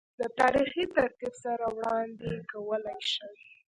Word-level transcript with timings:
دَ 0.19 0.23
تاريخي 0.39 0.83
ترتيب 0.95 1.33
سره 1.43 1.65
وړاند 1.75 2.17
ې 2.31 2.35
کولے 2.51 2.95
شي 3.11 3.27